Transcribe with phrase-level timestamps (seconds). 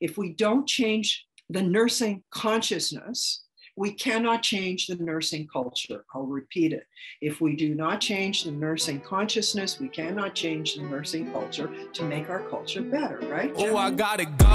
[0.00, 3.42] If we don't change the nursing consciousness,
[3.76, 6.04] we cannot change the nursing culture.
[6.14, 6.86] I'll repeat it.
[7.20, 12.02] If we do not change the nursing consciousness, we cannot change the nursing culture to
[12.02, 13.52] make our culture better, right?
[13.56, 14.46] Oh, I gotta go.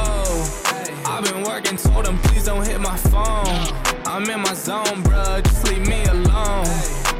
[1.05, 3.45] I've been working, told them please don't hit my phone.
[4.07, 6.65] I'm in my zone, bruh, just leave me alone.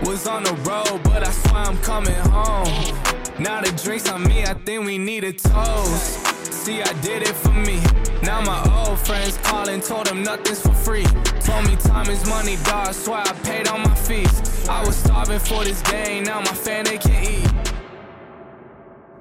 [0.04, 2.98] Was on the road, but I swear I'm coming home.
[3.40, 6.26] Now the drinks on me, I think we need a toast.
[6.66, 7.80] See, I did it for me.
[8.26, 11.04] Now my old friends calling, told them nothing's for free.
[11.42, 12.92] Told me time is money, dog.
[12.96, 14.68] Swear I paid all my fees.
[14.68, 17.76] I was starving for this game, now my family can eat.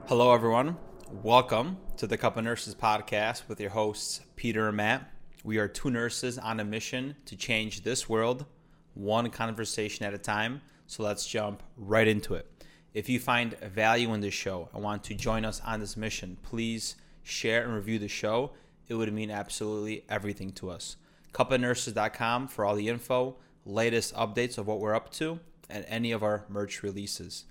[0.06, 0.78] Hello, everyone.
[1.22, 5.06] Welcome to the Cup of Nurses podcast with your hosts, Peter and Matt.
[5.44, 8.46] We are two nurses on a mission to change this world,
[8.94, 10.62] one conversation at a time.
[10.86, 12.50] So let's jump right into it.
[12.94, 16.38] If you find value in this show and want to join us on this mission,
[16.40, 18.52] please share and review the show.
[18.88, 20.96] It would mean absolutely everything to us.
[21.32, 26.22] Cupofnurses.com for all the info, latest updates of what we're up to, and any of
[26.22, 27.44] our merch releases.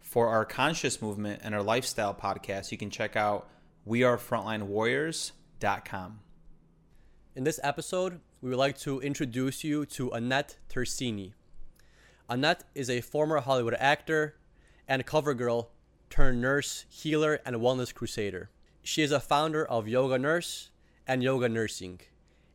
[0.00, 3.48] For our conscious movement and our lifestyle podcast, you can check out
[3.88, 6.20] wearefrontlinewarriors.com.
[7.34, 11.32] In this episode, we would like to introduce you to Annette Tersigni.
[12.28, 14.36] Annette is a former Hollywood actor
[14.86, 15.70] and cover girl
[16.10, 18.50] turned nurse, healer, and wellness crusader.
[18.82, 20.70] She is a founder of Yoga Nurse
[21.06, 22.00] and Yoga Nursing,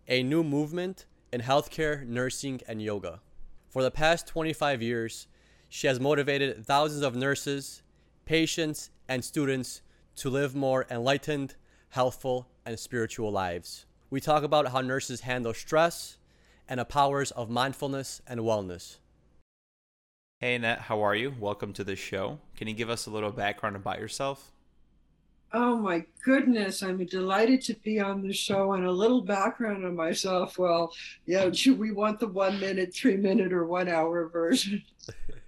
[0.08, 3.22] a new movement in healthcare, nursing, and yoga.
[3.70, 5.28] For the past 25 years,
[5.70, 7.84] she has motivated thousands of nurses,
[8.26, 9.82] patients, and students
[10.16, 11.56] to live more enlightened,
[11.90, 13.86] healthful, and spiritual lives.
[14.10, 16.18] We talk about how nurses handle stress
[16.68, 18.98] and the powers of mindfulness and wellness.
[20.40, 21.36] Hey, Annette, how are you?
[21.40, 22.40] Welcome to the show.
[22.56, 24.52] Can you give us a little background about yourself?
[25.52, 29.96] Oh my goodness, I'm delighted to be on the show and a little background on
[29.96, 30.60] myself.
[30.60, 30.94] Well,
[31.26, 34.84] yeah, do we want the one minute, three minute, or one hour version?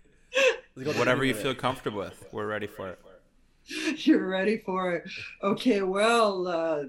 [0.74, 2.26] Whatever you feel comfortable with.
[2.32, 3.00] We're ready for it.
[4.08, 5.04] You're ready for it.
[5.44, 6.86] Okay, well, uh,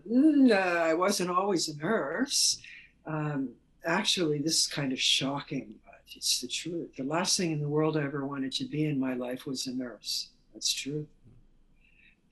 [0.50, 2.62] uh, I wasn't always a nurse.
[3.04, 3.50] Um,
[3.84, 6.97] actually, this is kind of shocking, but it's the truth.
[6.97, 9.66] The last thing in the world I ever wanted to be in my life was
[9.66, 10.28] a nurse.
[10.54, 11.06] That's true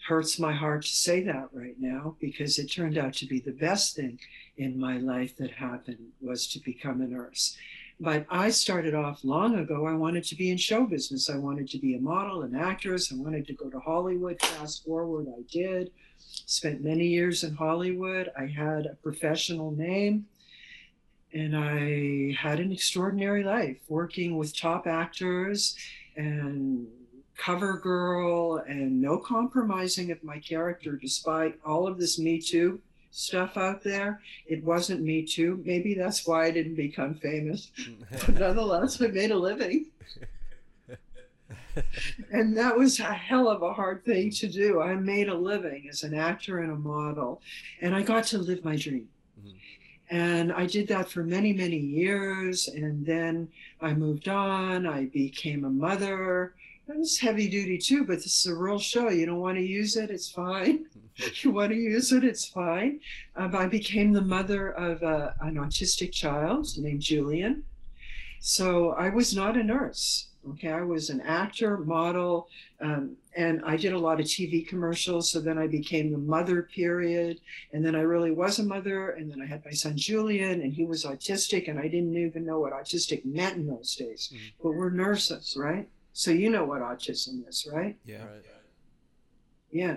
[0.06, 3.52] hurts my heart to say that right now because it turned out to be the
[3.52, 4.18] best thing
[4.56, 7.56] in my life that happened was to become a nurse.
[7.98, 9.86] But I started off long ago.
[9.86, 11.28] I wanted to be in show business.
[11.28, 13.12] I wanted to be a model, an actress.
[13.12, 14.40] I wanted to go to Hollywood.
[14.40, 15.90] Fast forward, I did.
[16.46, 18.32] Spent many years in Hollywood.
[18.38, 20.26] I had a professional name
[21.32, 25.76] and I had an extraordinary life working with top actors
[26.16, 26.88] and
[27.40, 32.78] cover girl and no compromising of my character despite all of this me too
[33.12, 37.70] stuff out there it wasn't me too maybe that's why i didn't become famous
[38.26, 39.86] but nonetheless i made a living
[42.30, 45.86] and that was a hell of a hard thing to do i made a living
[45.88, 47.40] as an actor and a model
[47.80, 49.08] and i got to live my dream
[49.40, 49.56] mm-hmm.
[50.14, 52.66] and I did that for many, many years.
[52.66, 53.48] And then
[53.80, 54.86] I moved on.
[54.86, 56.54] I became a mother.
[56.96, 59.08] It's heavy duty too, but this is a real show.
[59.08, 60.86] You don't want to use it, it's fine.
[61.42, 63.00] you want to use it, it's fine.
[63.36, 67.64] Um, I became the mother of a, an autistic child named Julian.
[68.40, 70.28] So I was not a nurse.
[70.48, 72.48] Okay, I was an actor, model,
[72.80, 75.30] um, and I did a lot of TV commercials.
[75.30, 77.40] So then I became the mother period.
[77.74, 79.10] And then I really was a mother.
[79.10, 82.46] And then I had my son Julian, and he was autistic, and I didn't even
[82.46, 84.30] know what autistic meant in those days.
[84.32, 84.46] Mm-hmm.
[84.62, 85.86] But we're nurses, right?
[86.12, 87.96] So you know what autism is, right?
[88.04, 88.24] Yeah.
[89.70, 89.96] Yeah.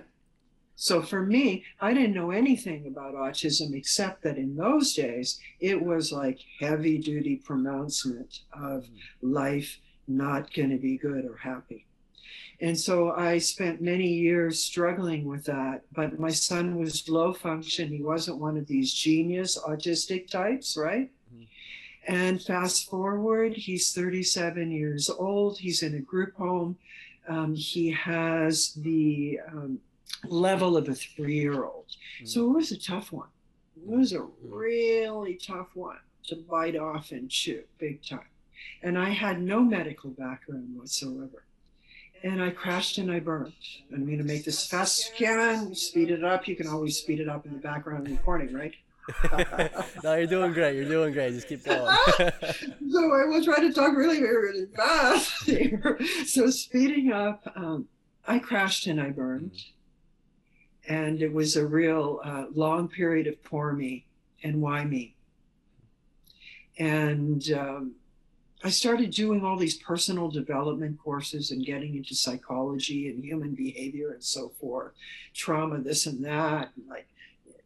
[0.75, 5.81] So for me, I didn't know anything about autism except that in those days it
[5.81, 8.87] was like heavy duty pronouncement of
[9.21, 11.85] life not going to be good or happy.
[12.59, 15.81] And so I spent many years struggling with that.
[15.91, 17.89] But my son was low function.
[17.89, 21.11] He wasn't one of these genius autistic types, right?
[22.07, 25.59] And fast forward, he's 37 years old.
[25.59, 26.77] He's in a group home.
[27.27, 29.79] Um, he has the um,
[30.27, 31.85] level of a three year old.
[32.21, 32.27] Mm.
[32.27, 33.29] So it was a tough one.
[33.77, 34.53] It was a hmm.
[34.53, 38.27] really tough one to bite off and chew big time.
[38.81, 41.43] And I had no medical background whatsoever.
[42.23, 43.53] And I crashed and I burned.
[43.93, 46.47] I'm going to make this fast as can, speed it up.
[46.47, 48.73] You can always speed it up in the background recording, right?
[50.03, 50.75] No, you're doing great.
[50.75, 51.33] You're doing great.
[51.33, 51.95] Just keep going.
[52.17, 55.99] so I will try to talk really, really fast here.
[56.25, 57.87] So speeding up, um,
[58.27, 59.61] I crashed and I burned.
[60.87, 64.05] And it was a real uh, long period of poor me
[64.43, 65.15] and why me.
[66.77, 67.95] And um,
[68.63, 74.11] I started doing all these personal development courses and getting into psychology and human behavior
[74.11, 74.93] and so forth,
[75.33, 77.07] trauma, this and that, and like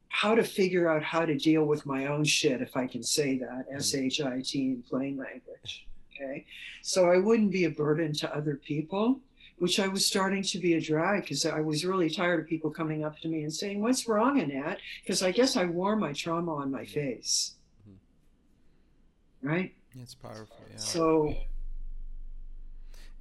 [0.10, 3.38] how to figure out how to deal with my own shit, if I can say
[3.40, 3.78] that, mm-hmm.
[3.78, 5.88] S H I T in plain language.
[6.16, 6.46] Okay.
[6.82, 9.20] So I wouldn't be a burden to other people,
[9.60, 12.72] which I was starting to be a drag because I was really tired of people
[12.72, 14.80] coming up to me and saying, What's wrong, Annette?
[15.04, 17.56] Because I guess I wore my trauma on my face.
[17.88, 19.48] Mm-hmm.
[19.48, 19.74] Right?
[20.00, 20.58] It's powerful.
[20.72, 20.78] Yeah.
[20.78, 21.36] So,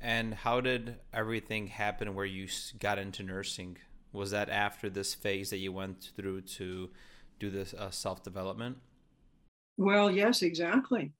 [0.00, 2.48] and how did everything happen where you
[2.78, 3.78] got into nursing?
[4.12, 6.90] Was that after this phase that you went through to
[7.38, 8.78] do this uh, self development?
[9.76, 11.12] Well, yes, exactly.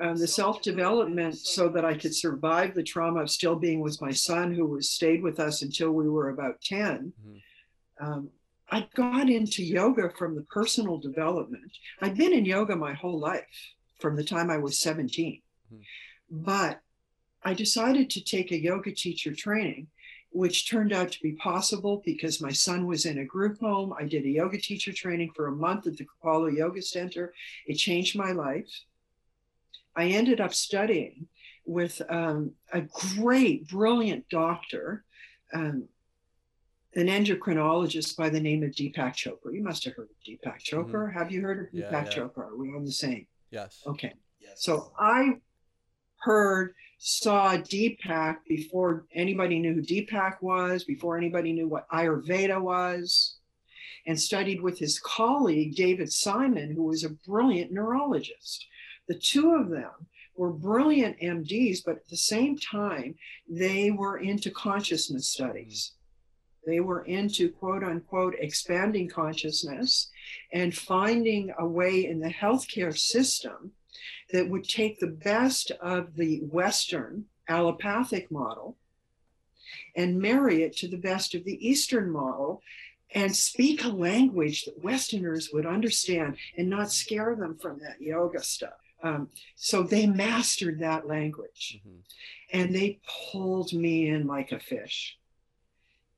[0.00, 4.00] Um, the self development so that I could survive the trauma of still being with
[4.00, 7.12] my son, who was stayed with us until we were about 10.
[7.20, 8.06] Mm-hmm.
[8.06, 8.30] Um,
[8.70, 11.72] I got into yoga from the personal development.
[12.00, 15.40] I'd been in yoga my whole life from the time I was 17.
[15.72, 16.44] Mm-hmm.
[16.44, 16.80] But
[17.42, 19.88] I decided to take a yoga teacher training,
[20.30, 23.92] which turned out to be possible because my son was in a group home.
[23.98, 27.32] I did a yoga teacher training for a month at the Kripalu Yoga Center.
[27.66, 28.68] It changed my life.
[29.96, 31.26] I ended up studying
[31.64, 35.04] with um, a great, brilliant doctor,
[35.52, 35.88] um,
[36.94, 39.52] an endocrinologist by the name of Deepak Chopra.
[39.52, 41.08] You must have heard of Deepak Chopra.
[41.08, 41.18] Mm-hmm.
[41.18, 42.10] Have you heard of Deepak yeah, yeah.
[42.10, 42.50] Chopra?
[42.50, 43.26] Are we on the same?
[43.50, 43.82] Yes.
[43.86, 44.14] Okay.
[44.40, 44.62] Yes.
[44.62, 45.34] So I
[46.20, 53.36] heard, saw Deepak before anybody knew who Deepak was, before anybody knew what Ayurveda was,
[54.06, 58.66] and studied with his colleague, David Simon, who was a brilliant neurologist.
[59.06, 63.16] The two of them were brilliant MDs, but at the same time,
[63.48, 65.92] they were into consciousness studies.
[66.66, 70.10] They were into quote unquote expanding consciousness
[70.52, 73.72] and finding a way in the healthcare system
[74.32, 78.76] that would take the best of the Western allopathic model
[79.96, 82.62] and marry it to the best of the Eastern model
[83.14, 88.42] and speak a language that Westerners would understand and not scare them from that yoga
[88.42, 88.74] stuff.
[89.02, 92.00] Um, so they mastered that language mm-hmm.
[92.52, 93.00] and they
[93.30, 95.16] pulled me in like a fish.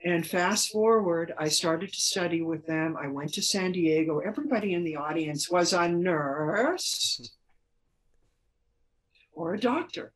[0.03, 2.97] And fast forward, I started to study with them.
[2.97, 4.21] I went to San Diego.
[4.21, 7.31] Everybody in the audience was a nurse
[9.41, 10.13] or a doctor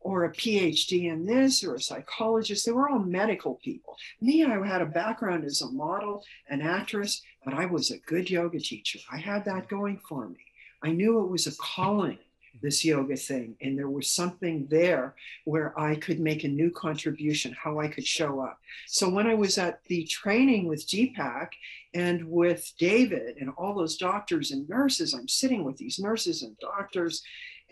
[0.00, 2.64] or a PhD in this or a psychologist.
[2.64, 3.96] They were all medical people.
[4.20, 8.30] Me, I had a background as a model, an actress, but I was a good
[8.30, 8.98] yoga teacher.
[9.10, 10.40] I had that going for me.
[10.82, 12.18] I knew it was a calling
[12.62, 13.56] this yoga thing.
[13.60, 15.14] And there was something there
[15.44, 18.60] where I could make a new contribution, how I could show up.
[18.86, 21.48] So when I was at the training with Deepak
[21.94, 26.58] and with David and all those doctors and nurses, I'm sitting with these nurses and
[26.58, 27.22] doctors,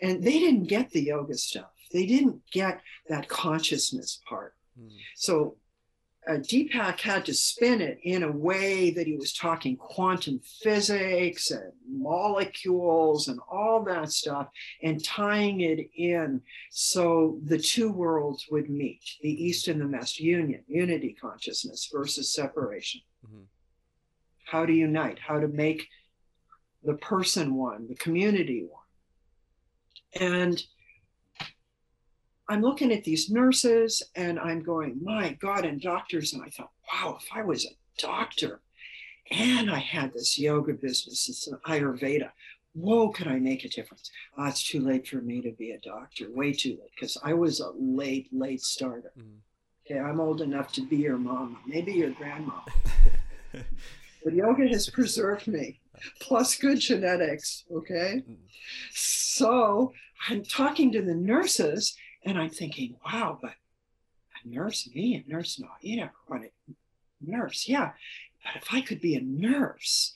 [0.01, 1.71] and they didn't get the yoga stuff.
[1.91, 4.55] They didn't get that consciousness part.
[4.79, 4.89] Mm.
[5.15, 5.57] So
[6.27, 11.51] uh, Deepak had to spin it in a way that he was talking quantum physics
[11.51, 14.47] and molecules and all that stuff
[14.81, 16.41] and tying it in
[16.71, 22.33] so the two worlds would meet the East and the West union, unity consciousness versus
[22.33, 23.01] separation.
[23.25, 23.43] Mm-hmm.
[24.45, 25.87] How to unite, how to make
[26.83, 28.82] the person one, the community one.
[30.19, 30.63] And
[32.49, 36.33] I'm looking at these nurses and I'm going, my God, and doctors.
[36.33, 38.61] And I thought, wow, if I was a doctor
[39.31, 42.31] and I had this yoga business, it's an Ayurveda,
[42.73, 44.11] whoa, could I make a difference?
[44.37, 47.33] Oh, it's too late for me to be a doctor, way too late, because I
[47.33, 49.11] was a late, late starter.
[49.17, 49.37] Mm.
[49.85, 52.59] Okay, I'm old enough to be your mom, maybe your grandma.
[53.51, 55.79] but yoga has preserved me,
[56.19, 57.63] plus good genetics.
[57.71, 58.23] Okay.
[58.91, 59.93] So
[60.29, 61.95] I'm talking to the nurses
[62.25, 63.51] and I'm thinking, wow, but
[64.43, 66.73] a nurse, me, a nurse, no, you never want a
[67.21, 67.67] nurse.
[67.67, 67.91] Yeah.
[68.43, 70.13] But if I could be a nurse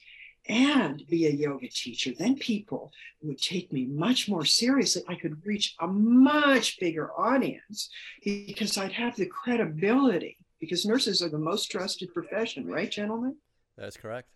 [0.50, 2.92] and be a yoga teacher, then people
[3.22, 5.04] would take me much more seriously.
[5.08, 7.90] I could reach a much bigger audience
[8.24, 13.36] because I'd have the credibility because nurses are the most trusted profession, right, gentlemen?
[13.78, 14.30] That's correct.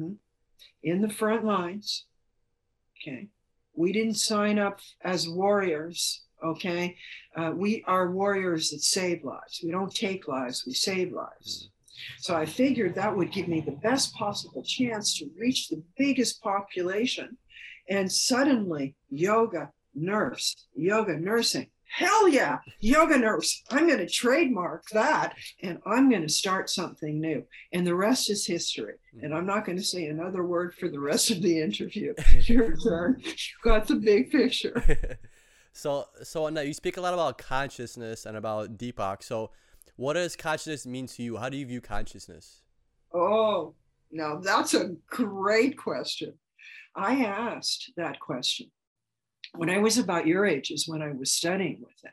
[0.00, 0.08] Yes,
[0.82, 0.92] they are.
[0.92, 1.02] Mm-hmm.
[1.02, 2.06] In the front lines.
[3.00, 3.28] Okay.
[3.74, 6.96] We didn't sign up as warriors okay
[7.36, 11.70] uh, we are warriors that save lives we don't take lives we save lives
[12.18, 16.42] so i figured that would give me the best possible chance to reach the biggest
[16.42, 17.36] population
[17.88, 23.62] and suddenly yoga nurse yoga nursing hell yeah, yoga nurse.
[23.70, 27.44] I'm going to trademark that and I'm going to start something new.
[27.72, 28.94] And the rest is history.
[29.12, 29.24] Hmm.
[29.24, 32.14] And I'm not going to say another word for the rest of the interview.
[32.44, 33.20] Your turn.
[33.24, 33.32] You
[33.64, 35.18] got the big picture.
[35.72, 39.22] so, so now you speak a lot about consciousness and about Deepak.
[39.22, 39.50] So,
[39.96, 41.36] what does consciousness mean to you?
[41.36, 42.62] How do you view consciousness?
[43.12, 43.74] Oh,
[44.10, 46.34] now that's a great question.
[46.96, 48.70] I asked that question
[49.54, 52.12] when I was about your age is when I was studying with it.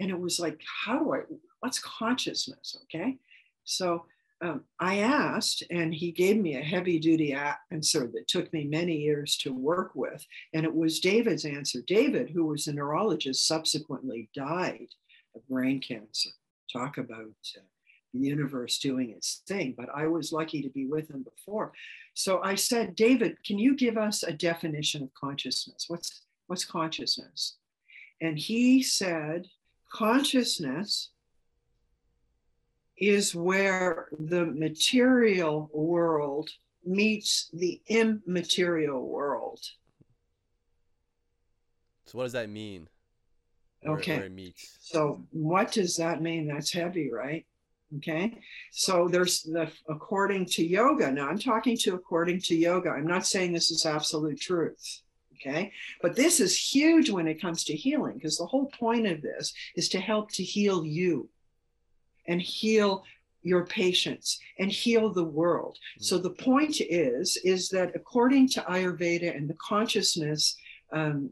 [0.00, 1.20] And it was like, how do I,
[1.60, 2.78] what's consciousness?
[2.84, 3.18] Okay.
[3.64, 4.04] So
[4.42, 7.36] um, I asked, and he gave me a heavy duty
[7.70, 10.24] answer that took me many years to work with.
[10.52, 11.80] And it was David's answer.
[11.86, 14.88] David, who was a neurologist, subsequently died
[15.34, 16.30] of brain cancer.
[16.70, 17.60] Talk about uh,
[18.12, 19.74] the universe doing its thing.
[19.76, 21.72] But I was lucky to be with him before.
[22.14, 25.86] So I said, David, can you give us a definition of consciousness?
[25.88, 27.56] What's What's consciousness?
[28.20, 29.46] And he said,
[29.92, 31.10] consciousness
[32.96, 36.50] is where the material world
[36.84, 39.60] meets the immaterial world.
[42.06, 42.88] So, what does that mean?
[43.82, 44.16] Where, okay.
[44.16, 44.78] Where it meets.
[44.80, 46.46] So, what does that mean?
[46.46, 47.44] That's heavy, right?
[47.96, 48.38] Okay.
[48.70, 51.10] So, there's the according to yoga.
[51.10, 52.90] Now, I'm talking to according to yoga.
[52.90, 55.02] I'm not saying this is absolute truth.
[55.40, 55.72] Okay.
[56.02, 59.52] But this is huge when it comes to healing because the whole point of this
[59.74, 61.28] is to help to heal you
[62.26, 63.04] and heal
[63.42, 65.78] your patients and heal the world.
[66.00, 70.56] So the point is, is that according to Ayurveda and the consciousness
[70.92, 71.30] um,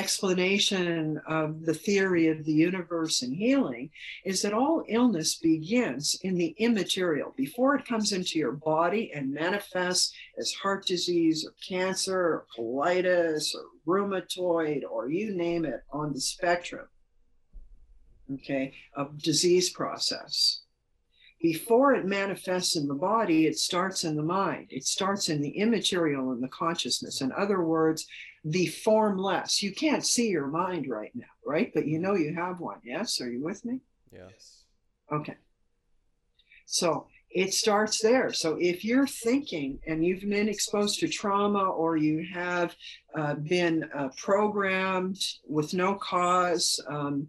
[0.00, 3.90] explanation of the theory of the universe and healing
[4.24, 9.30] is that all illness begins in the immaterial before it comes into your body and
[9.30, 16.14] manifests as heart disease or cancer or colitis or rheumatoid or you name it on
[16.14, 16.88] the spectrum
[18.32, 20.59] okay of disease process
[21.40, 24.66] before it manifests in the body, it starts in the mind.
[24.70, 27.22] It starts in the immaterial and the consciousness.
[27.22, 28.06] In other words,
[28.44, 29.62] the formless.
[29.62, 31.70] You can't see your mind right now, right?
[31.74, 32.80] But you know you have one.
[32.84, 33.20] Yes?
[33.20, 33.80] Are you with me?
[34.12, 34.64] Yes.
[35.10, 35.36] Okay.
[36.66, 38.32] So it starts there.
[38.32, 42.74] So if you're thinking and you've been exposed to trauma or you have
[43.14, 45.18] uh, been uh, programmed
[45.48, 47.28] with no cause, um,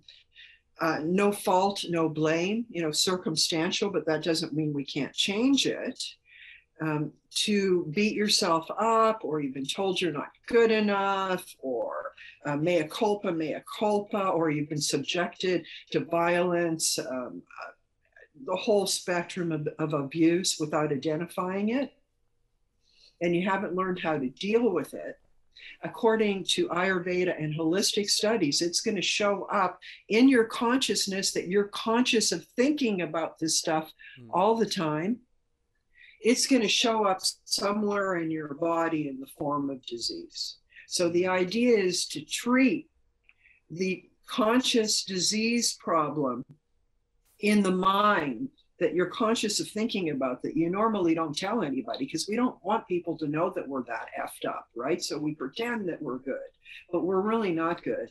[0.82, 5.68] uh, no fault, no blame, you know, circumstantial, but that doesn't mean we can't change
[5.68, 6.04] it
[6.82, 12.14] um, to beat yourself up, or you've been told you're not good enough, or
[12.48, 17.72] uh, mea culpa, mea culpa, or you've been subjected to violence, um, uh,
[18.48, 21.94] the whole spectrum of, of abuse without identifying it,
[23.22, 25.21] and you haven't learned how to deal with it.
[25.84, 31.48] According to Ayurveda and holistic studies, it's going to show up in your consciousness that
[31.48, 34.28] you're conscious of thinking about this stuff mm.
[34.32, 35.20] all the time
[36.22, 40.58] it's going to show up somewhere in your body in the form of disease.
[40.88, 42.90] So the idea is to treat
[43.70, 46.46] the conscious disease problem
[47.40, 48.50] in the mind
[48.82, 52.58] that you're conscious of thinking about that you normally don't tell anybody because we don't
[52.66, 55.04] want people to know that we're that effed up, right?
[55.04, 56.50] So we pretend that we're good,
[56.92, 58.10] but we're really not good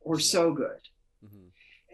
[0.00, 0.80] or so good.
[1.26, 1.48] Mm-hmm.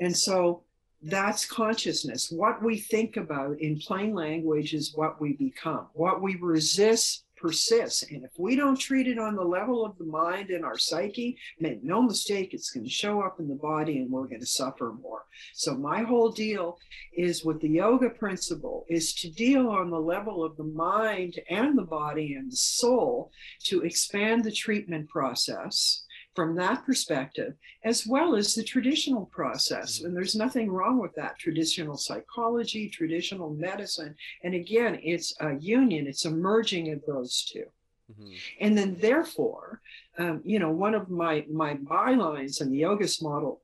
[0.04, 0.64] And so
[1.00, 2.30] that's consciousness.
[2.30, 5.86] What we think about in plain language is what we become.
[5.94, 8.04] What we resist persists.
[8.10, 11.36] And if we don't treat it on the level of the mind and our psyche,
[11.60, 14.46] make no mistake, it's going to show up in the body and we're going to
[14.46, 15.26] suffer more.
[15.52, 16.78] So my whole deal
[17.14, 21.76] is with the yoga principle is to deal on the level of the mind and
[21.76, 23.30] the body and the soul
[23.64, 26.03] to expand the treatment process
[26.34, 29.98] from that perspective, as well as the traditional process.
[29.98, 30.06] Mm-hmm.
[30.06, 34.14] And there's nothing wrong with that traditional psychology, traditional medicine.
[34.42, 37.64] And again, it's a union, it's a merging of those 2
[38.12, 38.32] mm-hmm.
[38.60, 39.80] And then, therefore,
[40.18, 43.60] um, you know, one of my, my bylines in the yoga model,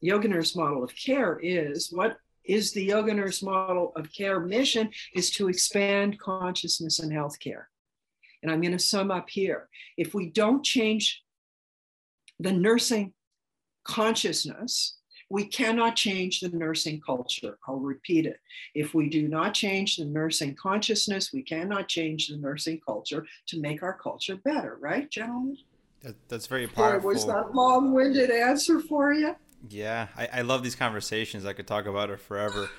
[0.00, 4.90] yoga nurse model of care is what is the yoga nurse model of care mission
[5.14, 7.64] is to expand consciousness in healthcare.
[8.42, 9.68] And I'm going to sum up here.
[9.96, 11.22] If we don't change
[12.40, 13.12] the nursing
[13.84, 14.96] consciousness,
[15.28, 17.56] we cannot change the nursing culture.
[17.68, 18.40] I'll repeat it.
[18.74, 23.60] If we do not change the nursing consciousness, we cannot change the nursing culture to
[23.60, 25.56] make our culture better, right, gentlemen?
[26.02, 27.10] That, that's very powerful.
[27.10, 29.36] was that long winded answer for you?
[29.68, 31.44] Yeah, I, I love these conversations.
[31.44, 32.70] I could talk about it forever.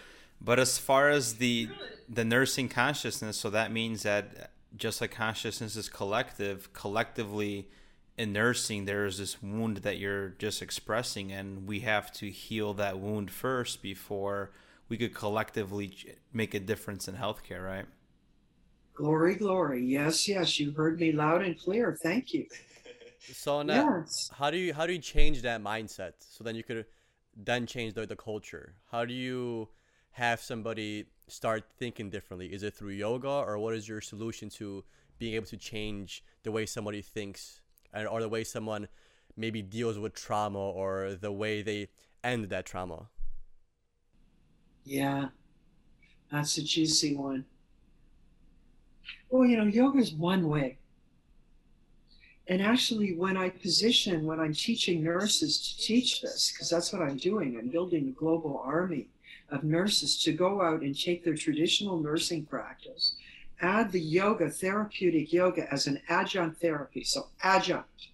[0.41, 1.69] But as far as the
[2.09, 7.69] the nursing consciousness, so that means that just like consciousness is collective, collectively
[8.17, 12.99] in nursing there's this wound that you're just expressing and we have to heal that
[12.99, 14.51] wound first before
[14.89, 17.85] we could collectively make a difference in healthcare right?
[18.93, 19.83] Glory glory.
[19.83, 20.59] Yes yes.
[20.59, 21.97] You heard me loud and clear.
[22.03, 22.45] Thank you.
[23.19, 24.29] So Annette, yes.
[24.37, 26.85] how do you how do you change that mindset so then you could
[27.35, 28.73] then change the, the culture?
[28.91, 29.69] How do you
[30.11, 32.47] have somebody start thinking differently?
[32.47, 34.83] Is it through yoga or what is your solution to
[35.17, 37.60] being able to change the way somebody thinks
[37.93, 38.87] and or the way someone
[39.35, 41.87] maybe deals with trauma or the way they
[42.23, 43.07] end that trauma.
[44.83, 45.29] Yeah,
[46.31, 47.45] that's a juicy one.
[49.29, 50.77] Well, you know, yoga is one way.
[52.47, 57.01] And actually, when I position, when I'm teaching nurses to teach this, because that's what
[57.01, 59.07] I'm doing, I'm building a global army
[59.49, 63.15] of nurses to go out and take their traditional nursing practice
[63.61, 67.03] add the yoga, therapeutic yoga, as an adjunct therapy.
[67.03, 68.07] So, adjunct,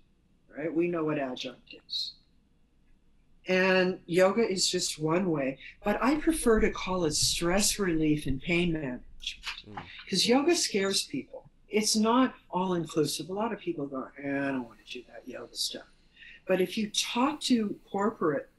[0.56, 0.74] right?
[0.74, 2.14] We know what adjunct is.
[3.48, 8.42] And yoga is just one way, but I prefer to call it stress relief and
[8.42, 9.04] pain management
[10.04, 10.28] because mm.
[10.28, 11.50] yoga scares people.
[11.70, 13.30] It's not all inclusive.
[13.30, 15.88] A lot of people go, eh, I don't want to do that yoga stuff.
[16.46, 18.50] But if you talk to corporate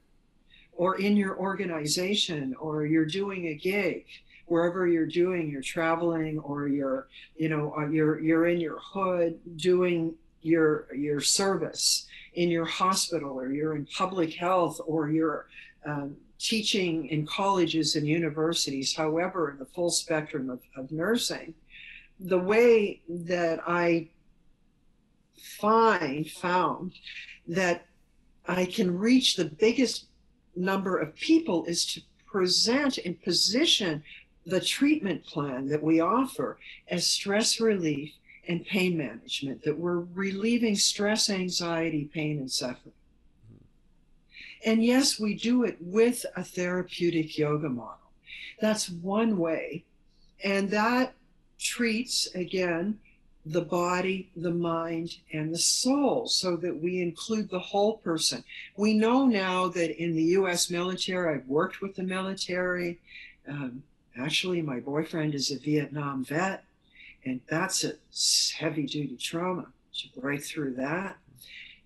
[0.73, 4.05] or in your organization or you're doing a gig
[4.49, 9.39] wherever you're doing, you're traveling or you're, you know, uh, you're you're in your hood
[9.55, 15.47] doing your your service in your hospital or you're in public health or you're
[15.85, 21.53] um, teaching in colleges and universities, however, in the full spectrum of, of nursing,
[22.19, 24.07] the way that I
[25.37, 26.93] find found
[27.47, 27.85] that
[28.47, 30.05] I can reach the biggest
[30.55, 34.03] number of people is to present and position
[34.49, 38.13] the treatment plan that we offer as stress relief
[38.47, 42.93] and pain management, that we're relieving stress, anxiety, pain, and suffering.
[44.65, 47.97] And yes, we do it with a therapeutic yoga model.
[48.59, 49.85] That's one way.
[50.43, 51.13] And that
[51.59, 52.99] treats, again,
[53.45, 58.43] the body, the mind, and the soul so that we include the whole person.
[58.75, 62.99] We know now that in the US military, I've worked with the military.
[63.47, 63.83] Um,
[64.19, 66.65] Actually, my boyfriend is a Vietnam vet,
[67.23, 67.93] and that's a
[68.57, 71.17] heavy duty trauma to break through that.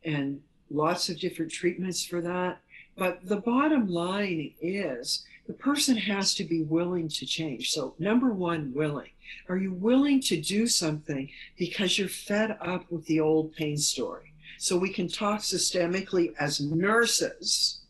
[0.03, 0.41] And
[0.71, 2.59] lots of different treatments for that.
[2.97, 7.71] But the bottom line is the person has to be willing to change.
[7.71, 9.11] So, number one, willing.
[9.47, 14.33] Are you willing to do something because you're fed up with the old pain story?
[14.57, 17.82] So, we can talk systemically as nurses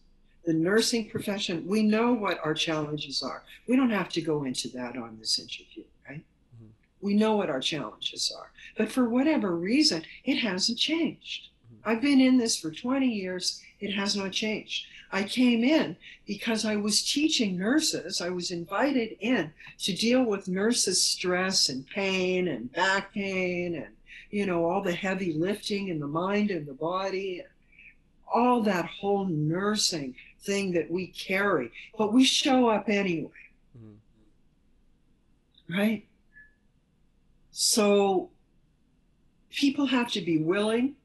[0.45, 3.43] the nursing profession, we know what our challenges are.
[3.67, 6.23] We don't have to go into that on this interview, right?
[6.55, 6.67] Mm-hmm.
[7.01, 8.51] We know what our challenges are.
[8.77, 11.49] But for whatever reason, it hasn't changed.
[11.65, 11.89] Mm-hmm.
[11.89, 14.85] I've been in this for 20 years, it has not changed.
[15.13, 18.19] I came in because I was teaching nurses.
[18.19, 23.93] I was invited in to deal with nurses' stress and pain and back pain and,
[24.31, 27.43] you know, all the heavy lifting in the mind and the body,
[28.33, 33.29] all that whole nursing thing that we carry, but we show up anyway.
[33.77, 35.77] Mm-hmm.
[35.77, 36.05] Right?
[37.51, 38.29] So
[39.51, 40.95] people have to be willing.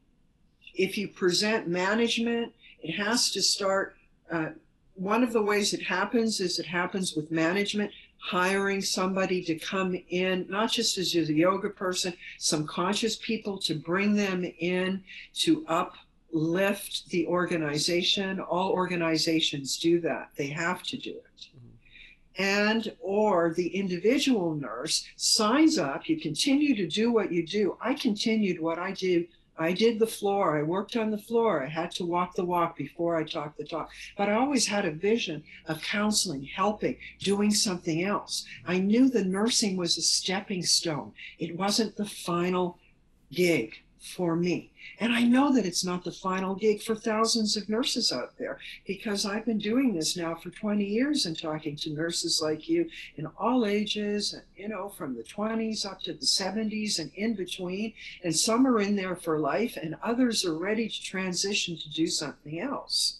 [0.75, 3.97] If you present management, it has to start.
[4.31, 4.51] Uh,
[4.95, 9.97] one of the ways it happens is it happens with management hiring somebody to come
[10.11, 15.65] in, not just as a yoga person, some conscious people to bring them in to
[15.69, 15.95] up
[16.33, 18.41] lift the organization.
[18.41, 20.31] All organizations do that.
[20.37, 21.49] They have to do it.
[21.57, 22.43] Mm-hmm.
[22.43, 27.77] And or the individual nurse signs up, you continue to do what you do.
[27.81, 29.29] I continued what I did.
[29.61, 30.57] I did the floor.
[30.57, 31.65] I worked on the floor.
[31.65, 33.91] I had to walk the walk before I talked the talk.
[34.17, 38.45] But I always had a vision of counseling, helping, doing something else.
[38.67, 41.13] I knew the nursing was a stepping stone.
[41.41, 42.79] It wasn't the final
[43.33, 44.71] gig for me.
[45.01, 48.59] And I know that it's not the final gig for thousands of nurses out there
[48.87, 52.89] because I've been doing this now for 20 years and talking to nurses like you
[53.17, 57.35] in all ages, and, you know, from the 20s up to the 70s and in
[57.35, 57.93] between.
[58.25, 62.07] And some are in there for life and others are ready to transition to do
[62.07, 63.19] something else.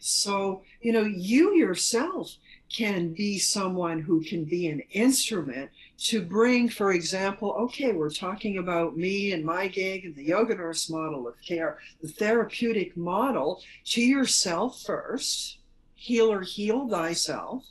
[0.00, 2.36] So, you know, you yourself
[2.70, 8.56] can be someone who can be an instrument to bring, for example, okay, we're talking
[8.56, 13.62] about me and my gig and the yoga nurse model of care, the therapeutic model
[13.84, 15.58] to yourself first,
[15.94, 17.64] heal or heal thyself.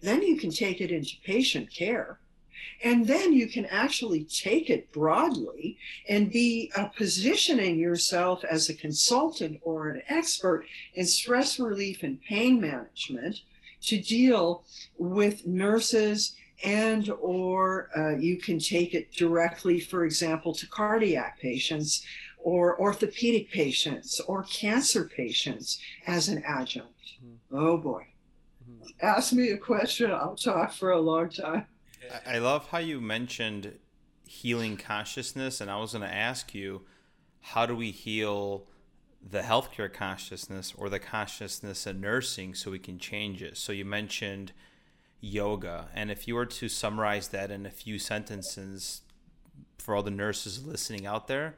[0.00, 2.20] Then you can take it into patient care.
[2.84, 5.76] And then you can actually take it broadly
[6.08, 12.20] and be uh, positioning yourself as a consultant or an expert in stress relief and
[12.22, 13.40] pain management
[13.82, 14.64] to deal
[14.98, 22.04] with nurses and or uh, you can take it directly for example to cardiac patients
[22.38, 27.56] or orthopedic patients or cancer patients as an adjunct mm-hmm.
[27.56, 28.06] oh boy
[28.68, 28.84] mm-hmm.
[29.00, 31.66] ask me a question i'll talk for a long time
[32.26, 33.78] i love how you mentioned
[34.26, 36.82] healing consciousness and i was going to ask you
[37.40, 38.66] how do we heal
[39.24, 43.84] the healthcare consciousness or the consciousness in nursing so we can change it so you
[43.84, 44.52] mentioned
[45.22, 45.88] yoga.
[45.94, 49.02] And if you were to summarize that in a few sentences
[49.78, 51.54] for all the nurses listening out there,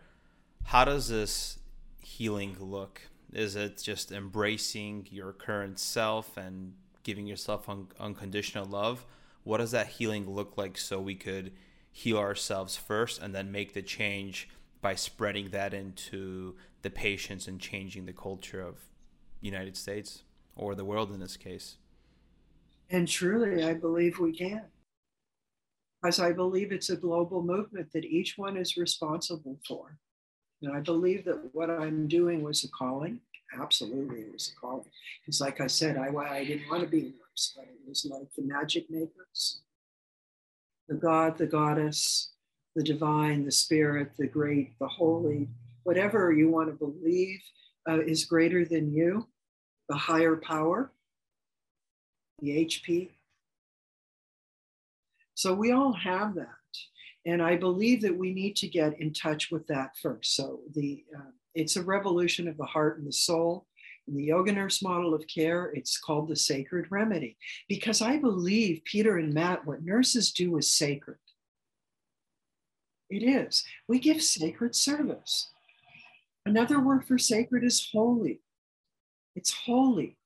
[0.65, 1.59] how does this
[2.01, 3.01] healing look?
[3.33, 9.05] Is it just embracing your current self and giving yourself un- unconditional love?
[9.43, 11.53] What does that healing look like so we could
[11.91, 14.49] heal ourselves first and then make the change
[14.83, 18.77] by spreading that into the patients and changing the culture of
[19.41, 20.23] United States
[20.55, 21.77] or the world in this case?
[22.91, 24.63] And truly, I believe we can.
[26.03, 29.99] Because I believe it's a global movement that each one is responsible for.
[30.63, 33.21] And I believe that what I'm doing was a calling.
[33.59, 34.87] Absolutely, it was a calling.
[35.27, 38.05] It's like I said, I, I didn't want to be a nurse, but it was
[38.05, 39.61] like the magic makers
[40.89, 42.33] the God, the goddess,
[42.77, 45.49] the divine, the spirit, the great, the holy,
[45.85, 47.41] whatever you want to believe
[47.89, 49.27] uh, is greater than you,
[49.89, 50.93] the higher power
[52.41, 53.11] the HP.
[55.35, 56.49] So we all have that.
[57.27, 60.37] And I believe that we need to get in touch with that first.
[60.37, 63.67] So the uh, it's a revolution of the heart and the soul.
[64.07, 68.83] In the yoga nurse model of care, it's called the sacred remedy because I believe,
[68.85, 71.17] Peter and Matt, what nurses do is sacred.
[73.09, 73.65] It is.
[73.89, 75.51] We give sacred service.
[76.45, 78.41] Another word for sacred is holy.
[79.35, 80.19] It's holy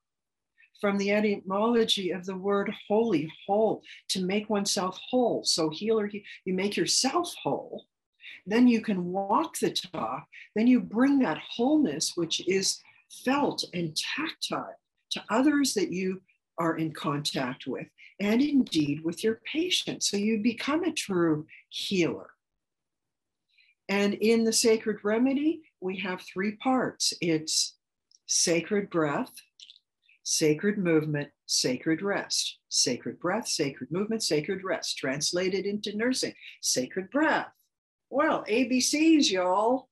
[0.81, 5.45] from the etymology of the word holy, whole, to make oneself whole.
[5.45, 6.11] So healer,
[6.45, 7.87] you make yourself whole.
[8.47, 10.27] Then you can walk the talk.
[10.55, 12.81] Then you bring that wholeness, which is
[13.25, 14.79] felt and tactile,
[15.11, 16.21] to others that you
[16.59, 17.87] are in contact with,
[18.21, 20.03] and indeed with your patient.
[20.03, 22.31] So you become a true healer.
[23.89, 27.77] And in the sacred remedy, we have three parts it's
[28.27, 29.33] sacred breath,
[30.29, 32.59] sacred movement, sacred rest.
[32.69, 34.99] Sacred breath, sacred movement, sacred rest.
[34.99, 37.51] Translated into nursing, sacred breath.
[38.11, 39.89] Well, ABCs, y'all,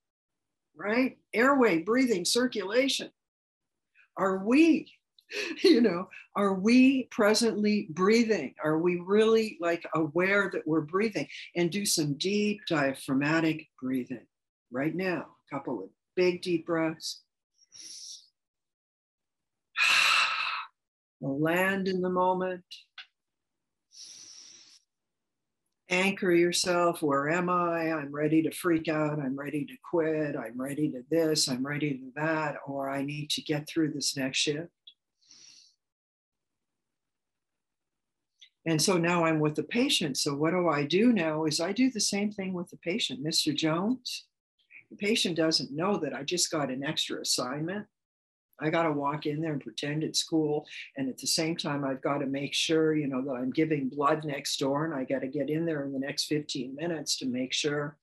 [0.77, 1.17] right?
[1.33, 3.11] Airway, breathing, circulation.
[4.19, 4.93] Are we,
[5.65, 8.55] you know, are we presently breathing?
[8.63, 11.29] Are we really like aware that we're breathing?
[11.57, 14.27] And do some deep diaphragmatic breathing
[14.71, 15.29] right now.
[15.51, 17.23] A couple of big deep breaths
[21.21, 22.65] land in the moment.
[25.89, 27.01] Anchor yourself.
[27.01, 27.93] Where am I?
[27.93, 29.21] I'm ready to freak out.
[29.21, 30.35] I'm ready to quit.
[30.37, 31.49] I'm ready to this.
[31.49, 32.57] I'm ready to that.
[32.67, 34.69] Or I need to get through this next shift.
[38.67, 40.17] And so now I'm with the patient.
[40.19, 43.25] So what do I do now is I do the same thing with the patient.
[43.25, 43.55] Mr.
[43.55, 44.25] Jones,
[44.91, 47.87] the patient doesn't know that I just got an extra assignment.
[48.61, 50.67] I got to walk in there and pretend it's school.
[50.97, 53.89] And at the same time, I've got to make sure, you know, that I'm giving
[53.89, 57.19] blood next door and I got to get in there in the next 15 minutes
[57.19, 57.97] to make sure,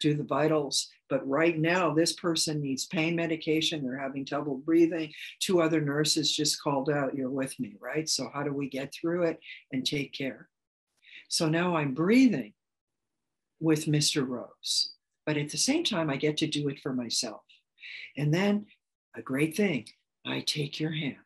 [0.00, 0.88] do the vitals.
[1.08, 3.82] But right now, this person needs pain medication.
[3.82, 5.12] They're having trouble breathing.
[5.40, 8.08] Two other nurses just called out, You're with me, right?
[8.08, 9.38] So, how do we get through it
[9.72, 10.48] and take care?
[11.28, 12.52] So now I'm breathing
[13.60, 14.26] with Mr.
[14.26, 14.92] Rose.
[15.26, 17.42] But at the same time, I get to do it for myself.
[18.16, 18.66] And then
[19.16, 19.86] a great thing.
[20.26, 21.16] I take your hand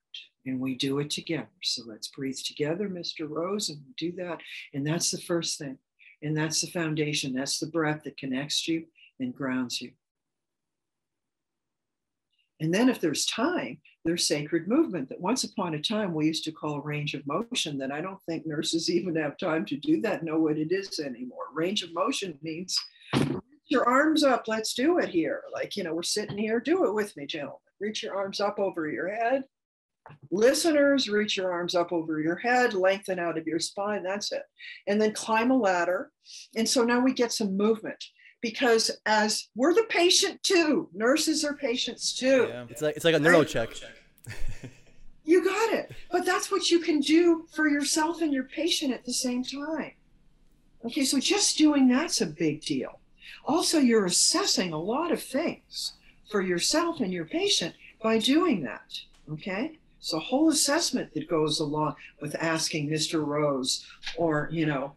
[0.47, 1.49] and we do it together.
[1.63, 3.29] So let's breathe together, Mr.
[3.29, 4.39] Rose, and do that.
[4.75, 5.79] And that's the first thing.
[6.23, 7.33] And that's the foundation.
[7.33, 8.87] That's the breath that connects you
[9.21, 9.93] and grounds you.
[12.61, 16.43] And then, if there's time, there's sacred movement that once upon a time we used
[16.45, 17.79] to call range of motion.
[17.79, 20.99] That I don't think nurses even have time to do that, know what it is
[20.99, 21.45] anymore.
[21.55, 22.77] Range of motion means
[23.67, 24.49] your arms up.
[24.49, 25.43] Let's do it here.
[25.53, 26.59] Like, you know, we're sitting here.
[26.59, 29.45] Do it with me, gentlemen reach your arms up over your head.
[30.31, 34.03] Listeners, reach your arms up over your head, lengthen out of your spine.
[34.03, 34.43] That's it.
[34.87, 36.11] And then climb a ladder.
[36.57, 38.03] And so now we get some movement
[38.41, 42.47] because as we're the patient too, nurses are patients too.
[42.49, 42.67] Yeah.
[42.71, 43.71] It's like it's like a neuro check.
[45.25, 45.93] you got it.
[46.11, 49.93] But that's what you can do for yourself and your patient at the same time.
[50.85, 53.01] Okay, so just doing that's a big deal.
[53.45, 55.95] Also, you're assessing a lot of things
[56.29, 59.01] for yourself and your patient by doing that.
[59.33, 63.25] Okay, so a whole assessment that goes along with asking Mr.
[63.25, 63.85] Rose
[64.17, 64.95] or you know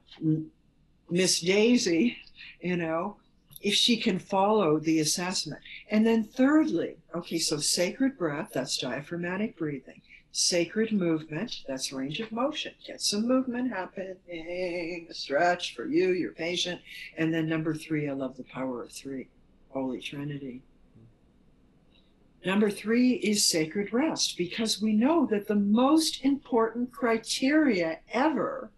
[1.10, 2.18] Miss Daisy,
[2.62, 3.18] you know,
[3.62, 5.62] if she can follow the assessment.
[5.90, 10.02] And then thirdly, okay, so sacred breath, that's diaphragmatic breathing.
[10.32, 12.74] Sacred movement, that's range of motion.
[12.88, 16.80] Get some movement happening, a stretch for you, your patient.
[17.18, 19.28] And then number three, I love the power of three,
[19.70, 20.62] Holy Trinity.
[22.44, 28.72] Number three is sacred rest because we know that the most important criteria ever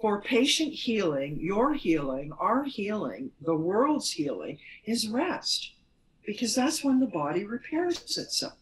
[0.00, 5.74] for patient healing, your healing, our healing, the world's healing is rest
[6.26, 8.54] because that's when the body repairs itself.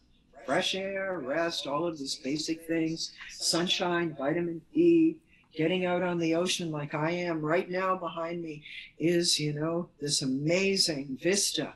[0.45, 5.17] Fresh air, rest, all of these basic things, sunshine, vitamin D,
[5.51, 8.61] getting out on the ocean like I am right now behind me
[8.99, 11.73] is, you know, this amazing vista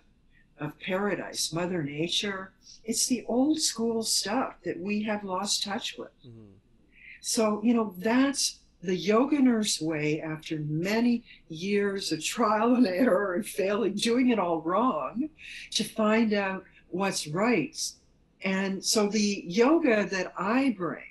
[0.59, 2.51] of paradise, Mother Nature.
[2.83, 6.11] It's the old school stuff that we have lost touch with.
[6.25, 6.53] Mm-hmm.
[7.21, 13.33] So, you know, that's the yoga nurse way after many years of trial and error
[13.33, 15.29] and failing, doing it all wrong
[15.71, 17.77] to find out what's right.
[18.43, 21.03] And so the yoga that I bring,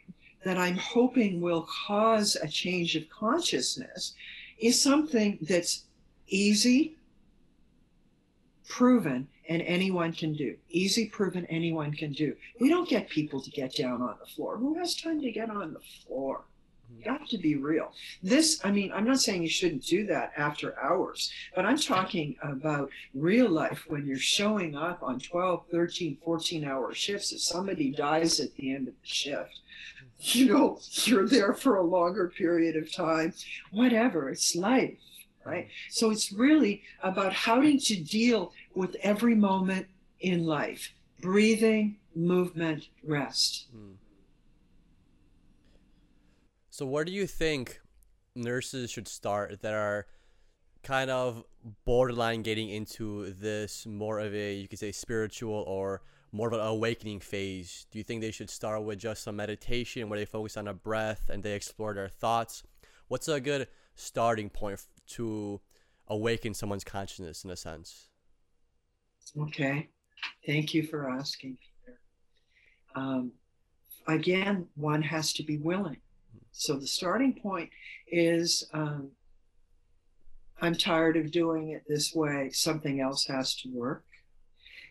[0.44, 4.14] that I'm hoping will cause a change of consciousness,
[4.58, 5.84] is something that's
[6.26, 6.96] easy,
[8.66, 10.56] proven, and anyone can do.
[10.68, 12.36] Easy, proven, anyone can do.
[12.60, 14.56] We don't get people to get down on the floor.
[14.58, 16.44] Who has time to get on the floor?
[16.96, 17.92] You got to be real.
[18.22, 22.36] This, I mean, I'm not saying you shouldn't do that after hours, but I'm talking
[22.42, 27.32] about real life when you're showing up on 12, 13, 14 hour shifts.
[27.32, 29.60] If somebody dies at the end of the shift,
[30.20, 33.34] you know, you're there for a longer period of time,
[33.70, 34.98] whatever, it's life,
[35.44, 35.68] right?
[35.90, 39.88] So it's really about how to deal with every moment
[40.20, 43.66] in life breathing, movement, rest.
[43.76, 43.96] Mm.
[46.70, 47.80] So, where do you think
[48.36, 50.06] nurses should start that are
[50.84, 51.42] kind of
[51.84, 56.60] borderline getting into this more of a, you could say, spiritual or more of an
[56.60, 57.86] awakening phase?
[57.90, 60.74] Do you think they should start with just some meditation where they focus on a
[60.74, 62.62] breath and they explore their thoughts?
[63.08, 65.60] What's a good starting point to
[66.06, 68.07] awaken someone's consciousness in a sense?
[69.36, 69.88] Okay.
[70.46, 71.98] Thank you for asking, Peter.
[72.94, 73.32] Um,
[74.06, 75.98] again, one has to be willing.
[76.52, 77.70] So the starting point
[78.10, 79.10] is um,
[80.60, 82.50] I'm tired of doing it this way.
[82.52, 84.04] Something else has to work.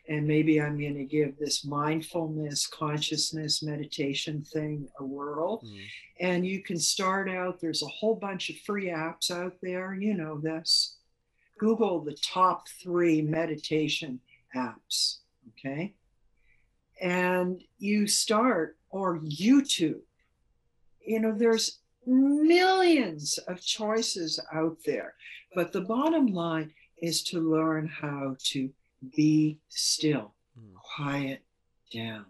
[0.10, 5.58] And maybe I'm going to give this mindfulness, consciousness, meditation thing a whirl.
[5.58, 5.78] Mm-hmm.
[6.22, 9.94] And you can start out, there's a whole bunch of free apps out there.
[9.94, 10.96] You know this.
[11.60, 14.22] Google the top three meditation
[14.56, 15.18] apps.
[15.50, 15.94] Okay.
[17.02, 20.02] And you start, or YouTube
[21.08, 25.16] you know, there's millions of choices out there.
[25.56, 28.70] But the bottom line is to learn how to
[29.16, 30.74] be still, mm.
[30.96, 31.42] quiet
[31.94, 32.26] down.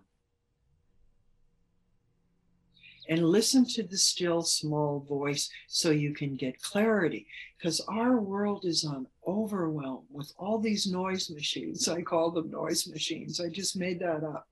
[3.09, 7.25] And listen to the still small voice so you can get clarity.
[7.57, 11.87] Because our world is on overwhelm with all these noise machines.
[11.87, 13.41] I call them noise machines.
[13.41, 14.47] I just made that up.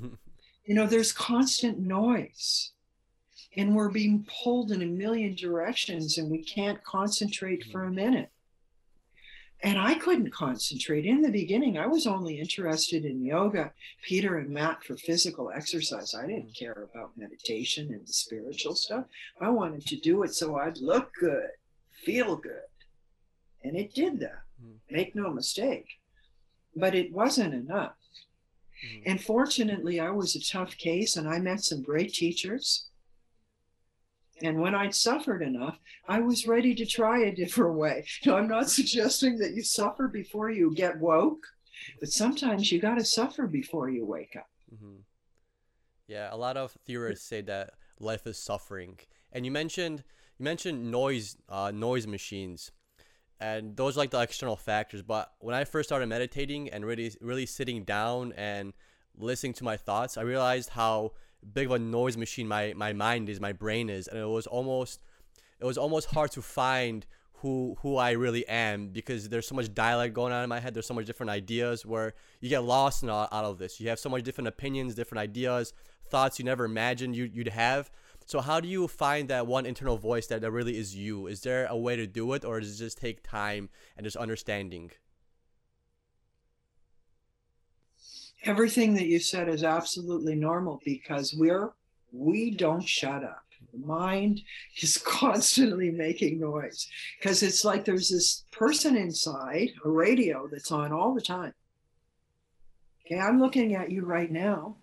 [0.64, 2.72] you know, there's constant noise
[3.56, 8.30] and we're being pulled in a million directions and we can't concentrate for a minute.
[9.60, 11.04] And I couldn't concentrate.
[11.04, 16.14] In the beginning, I was only interested in yoga, Peter and Matt for physical exercise.
[16.14, 19.06] I didn't care about meditation and the spiritual stuff.
[19.40, 21.48] I wanted to do it so I'd look good,
[22.04, 22.62] feel good.
[23.68, 24.42] And it did that.
[24.60, 24.76] Hmm.
[24.90, 25.86] Make no mistake.
[26.74, 27.96] But it wasn't enough.
[28.84, 29.02] Mm.
[29.06, 32.88] And fortunately, I was a tough case and I met some great teachers
[34.42, 38.06] and when I'd suffered enough, I was ready to try a different way.
[38.26, 41.44] No, I'm not suggesting that you suffer before you get woke,
[42.00, 44.48] but sometimes you got to suffer before you wake up.
[44.74, 45.00] Mm-hmm.
[46.06, 48.98] Yeah, a lot of theorists say that life is suffering,
[49.32, 50.04] and you mentioned
[50.38, 52.70] you mentioned noise uh, noise machines,
[53.40, 55.02] and those are like the external factors.
[55.02, 58.72] But when I first started meditating and really really sitting down and
[59.16, 61.12] listening to my thoughts, I realized how
[61.52, 64.46] big of a noise machine my my mind is, my brain is, and it was
[64.46, 65.00] almost
[65.60, 67.06] it was almost hard to find
[67.40, 70.74] who who I really am because there's so much dialect going on in my head.
[70.74, 73.80] There's so much different ideas where you get lost in all, out of this.
[73.80, 75.72] You have so much different opinions, different ideas,
[76.08, 77.90] thoughts you never imagined you, you'd have.
[78.28, 81.28] So how do you find that one internal voice that, that really is you?
[81.28, 84.18] Is there a way to do it or does it just take time and just
[84.18, 84.90] understanding?
[88.44, 91.72] Everything that you said is absolutely normal because we're
[92.12, 93.44] we don't shut up.
[93.72, 94.42] The mind
[94.82, 96.86] is constantly making noise
[97.18, 101.54] because it's like there's this person inside a radio that's on all the time.
[103.06, 104.76] Okay, I'm looking at you right now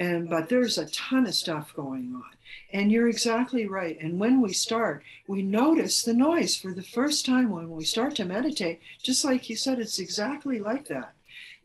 [0.00, 2.32] and but there's a ton of stuff going on.
[2.72, 3.98] And you're exactly right.
[4.00, 8.16] And when we start we notice the noise for the first time when we start
[8.16, 8.80] to meditate.
[9.02, 11.12] Just like you said it's exactly like that.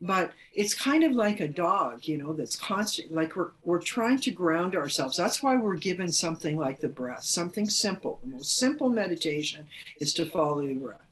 [0.01, 4.19] But it's kind of like a dog you know that's constant like we're, we're trying
[4.19, 5.15] to ground ourselves.
[5.15, 8.19] That's why we're given something like the breath something simple.
[8.21, 9.65] The most simple meditation
[10.01, 11.07] is to follow your breath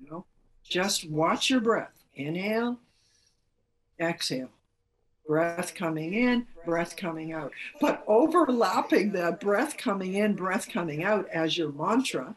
[0.00, 0.24] you know.
[0.62, 2.04] Just watch your breath.
[2.14, 2.78] Inhale
[3.98, 4.50] exhale
[5.26, 7.52] breath coming in, breath coming out.
[7.80, 12.36] But overlapping that breath coming in, breath coming out as your mantra.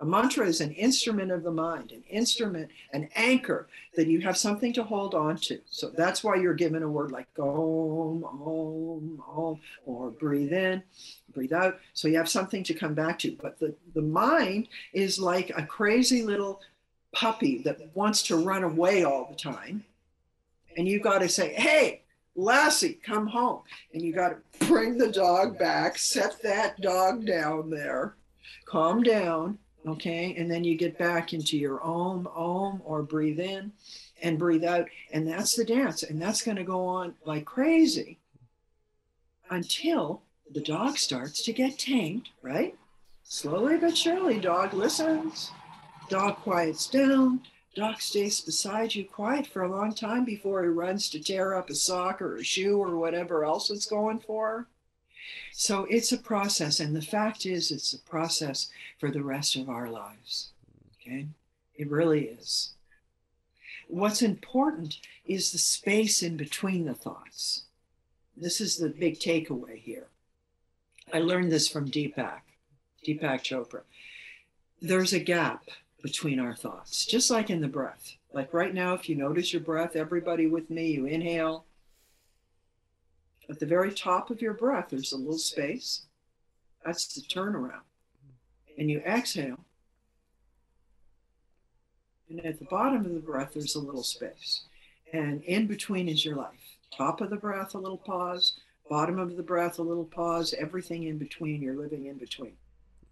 [0.00, 4.36] A mantra is an instrument of the mind, an instrument, an anchor that you have
[4.36, 5.60] something to hold on to.
[5.70, 10.82] So that's why you're given a word like om, om, om, or breathe in,
[11.32, 11.78] breathe out.
[11.94, 13.36] So you have something to come back to.
[13.40, 16.60] But the, the mind is like a crazy little
[17.12, 19.84] puppy that wants to run away all the time.
[20.76, 22.01] And you've got to say, hey,
[22.34, 23.60] Lassie, come home.
[23.92, 28.16] And you got to bring the dog back, set that dog down there,
[28.64, 30.34] calm down, okay?
[30.36, 33.72] And then you get back into your om, om, or breathe in
[34.22, 34.88] and breathe out.
[35.12, 36.02] And that's the dance.
[36.02, 38.18] And that's going to go on like crazy
[39.50, 42.76] until the dog starts to get tamed, right?
[43.24, 45.50] Slowly but surely, dog listens,
[46.08, 47.40] dog quiets down,
[47.74, 51.70] Doc stays beside you quiet for a long time before he runs to tear up
[51.70, 54.66] a sock or a shoe or whatever else it's going for.
[55.52, 56.80] So it's a process.
[56.80, 60.50] And the fact is, it's a process for the rest of our lives.
[61.00, 61.28] Okay?
[61.74, 62.72] It really is.
[63.88, 67.64] What's important is the space in between the thoughts.
[68.36, 70.08] This is the big takeaway here.
[71.12, 72.40] I learned this from Deepak,
[73.06, 73.82] Deepak Chopra.
[74.80, 75.64] There's a gap
[76.02, 78.16] between our thoughts, just like in the breath.
[78.32, 81.64] Like right now, if you notice your breath, everybody with me, you inhale.
[83.48, 86.06] At the very top of your breath, there's a little space.
[86.84, 87.82] That's the turnaround.
[88.76, 89.60] And you exhale.
[92.28, 94.62] And at the bottom of the breath, there's a little space.
[95.12, 96.78] And in between is your life.
[96.96, 98.54] Top of the breath, a little pause.
[98.88, 100.54] Bottom of the breath, a little pause.
[100.58, 102.56] Everything in between, you're living in between.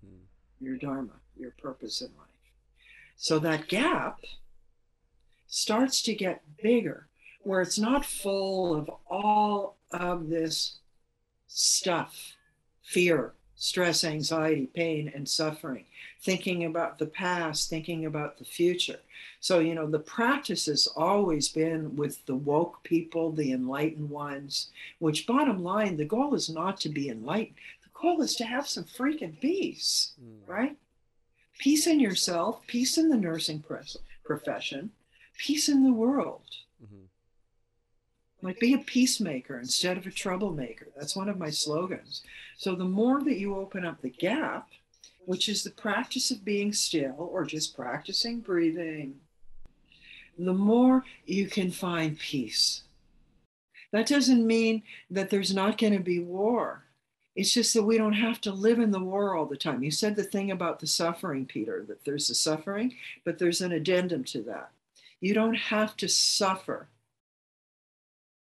[0.05, 0.21] Mm.
[0.59, 2.30] Your dharma, your purpose in life.
[3.23, 4.21] So that gap
[5.47, 7.07] starts to get bigger,
[7.43, 10.79] where it's not full of all of this
[11.47, 12.33] stuff
[12.83, 15.85] fear, stress, anxiety, pain, and suffering,
[16.23, 19.01] thinking about the past, thinking about the future.
[19.41, 24.71] So, you know, the practice has always been with the woke people, the enlightened ones,
[24.99, 27.57] which bottom line, the goal is not to be enlightened.
[27.83, 30.49] The goal is to have some freaking peace, mm.
[30.49, 30.79] right?
[31.61, 33.63] Peace in yourself, peace in the nursing
[34.25, 34.91] profession,
[35.37, 36.43] peace in the world.
[36.83, 37.05] Mm-hmm.
[38.47, 40.89] Like be a peacemaker instead of a troublemaker.
[40.97, 42.23] That's one of my slogans.
[42.57, 44.69] So the more that you open up the gap,
[45.27, 49.17] which is the practice of being still or just practicing breathing,
[50.39, 52.85] the more you can find peace.
[53.93, 56.85] That doesn't mean that there's not going to be war.
[57.37, 59.83] It's just that we don't have to live in the war all the time.
[59.83, 63.73] You said the thing about the suffering, Peter, that there's the suffering, but there's an
[63.73, 64.71] addendum to that.
[65.21, 66.89] You don't have to suffer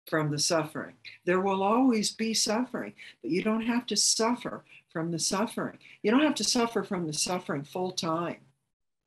[0.07, 0.95] from the suffering.
[1.25, 5.79] There will always be suffering, but you don't have to suffer from the suffering.
[6.03, 8.39] You don't have to suffer from the suffering full time.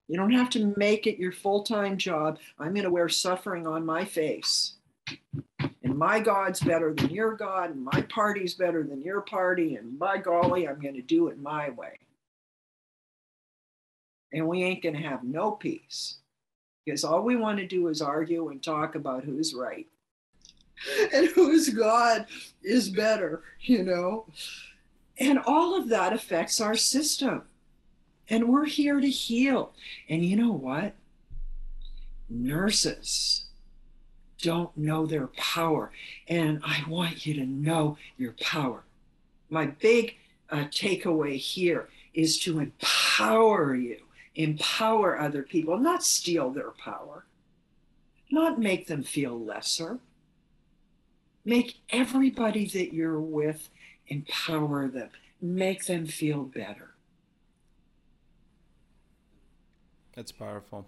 [0.07, 2.39] You don't have to make it your full time job.
[2.59, 4.73] I'm going to wear suffering on my face
[5.83, 9.97] and my God's better than your God, and my party's better than your party, and
[9.97, 11.99] by golly, I'm going to do it my way.
[14.33, 16.17] And we ain't going to have no peace
[16.85, 19.87] because all we want to do is argue and talk about who's right
[21.13, 22.25] and whose God
[22.63, 24.25] is better, you know?
[25.17, 27.43] And all of that affects our system.
[28.29, 29.73] And we're here to heal.
[30.09, 30.95] And you know what?
[32.29, 33.45] Nurses
[34.41, 35.91] don't know their power.
[36.27, 38.83] And I want you to know your power.
[39.49, 40.17] My big
[40.49, 43.97] uh, takeaway here is to empower you,
[44.35, 47.25] empower other people, not steal their power,
[48.29, 49.99] not make them feel lesser.
[51.43, 53.69] Make everybody that you're with
[54.11, 55.09] empower them,
[55.41, 56.91] make them feel better.
[60.15, 60.85] That's powerful.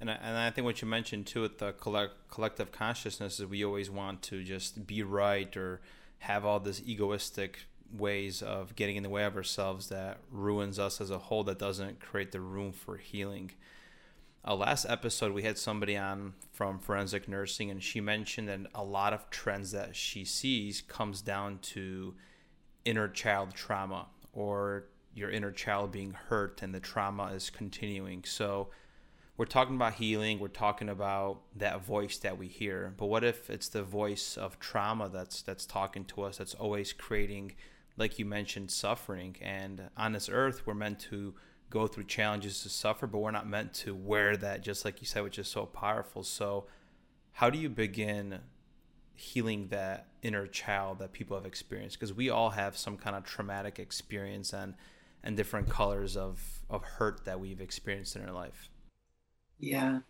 [0.00, 3.46] And I, and I think what you mentioned too with the collect, collective consciousness is
[3.46, 5.80] we always want to just be right or
[6.20, 11.00] have all this egoistic ways of getting in the way of ourselves that ruins us
[11.00, 13.50] as a whole that doesn't create the room for healing.
[14.46, 18.82] Uh, last episode we had somebody on from forensic nursing and she mentioned that a
[18.82, 22.14] lot of trends that she sees comes down to
[22.86, 24.84] inner child trauma or
[25.14, 28.24] your inner child being hurt and the trauma is continuing.
[28.24, 28.68] So
[29.40, 32.92] we're talking about healing, we're talking about that voice that we hear.
[32.98, 36.92] But what if it's the voice of trauma that's that's talking to us that's always
[36.92, 37.52] creating
[37.96, 41.32] like you mentioned suffering and on this earth we're meant to
[41.70, 45.06] go through challenges to suffer, but we're not meant to wear that just like you
[45.06, 46.22] said which is so powerful.
[46.22, 46.66] So
[47.32, 48.40] how do you begin
[49.14, 53.24] healing that inner child that people have experienced because we all have some kind of
[53.24, 54.74] traumatic experience and
[55.24, 58.68] and different colors of of hurt that we've experienced in our life
[59.60, 60.00] yeah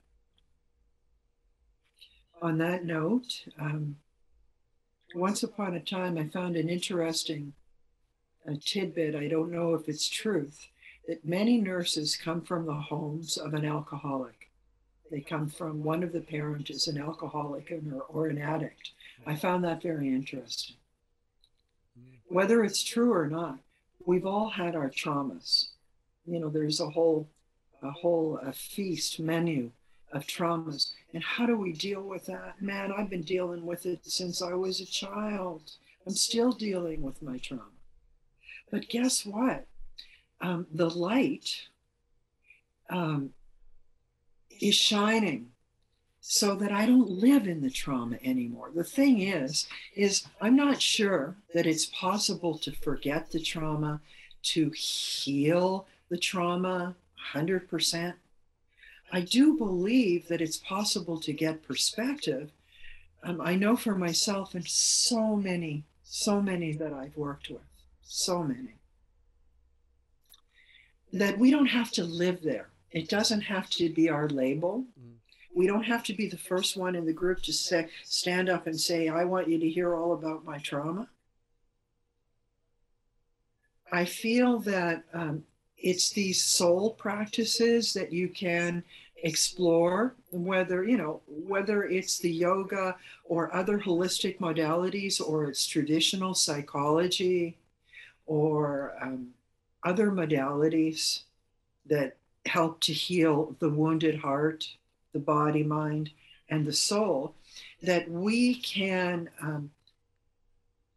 [2.40, 3.96] on that note um,
[5.14, 7.52] once upon a time i found an interesting
[8.46, 10.68] a tidbit i don't know if it's truth
[11.06, 14.48] that many nurses come from the homes of an alcoholic
[15.10, 18.92] they come from one of the parents is an alcoholic or, or an addict
[19.26, 20.76] I found that very interesting.
[22.28, 23.58] Whether it's true or not,
[24.04, 25.68] we've all had our traumas.
[26.26, 27.28] You know, there's a whole
[27.82, 29.70] a whole a feast menu
[30.12, 30.92] of traumas.
[31.14, 32.60] And how do we deal with that?
[32.60, 35.72] Man, I've been dealing with it since I was a child.
[36.06, 37.64] I'm still dealing with my trauma.
[38.70, 39.66] But guess what?
[40.40, 41.68] Um, the light
[42.88, 43.30] um,
[44.60, 45.50] is shining
[46.20, 48.70] so that I don't live in the trauma anymore.
[48.74, 54.00] The thing is, is I'm not sure that it's possible to forget the trauma,
[54.42, 56.94] to heal the trauma
[57.34, 58.14] 100%.
[59.12, 62.50] I do believe that it's possible to get perspective.
[63.22, 67.66] Um, I know for myself and so many, so many that I've worked with,
[68.02, 68.76] so many,
[71.12, 72.68] that we don't have to live there.
[72.92, 74.84] It doesn't have to be our label.
[75.00, 75.10] Mm
[75.54, 78.66] we don't have to be the first one in the group to say, stand up
[78.66, 81.08] and say, I want you to hear all about my trauma.
[83.92, 85.44] I feel that um,
[85.82, 88.82] it's these soul practices that you can
[89.22, 96.32] explore whether you know whether it's the yoga or other holistic modalities or it's traditional
[96.32, 97.58] psychology
[98.26, 99.28] or um,
[99.84, 101.22] other modalities
[101.86, 102.16] that
[102.46, 104.66] help to heal the wounded heart
[105.12, 106.10] the body, mind,
[106.48, 107.34] and the soul,
[107.82, 109.70] that we can um,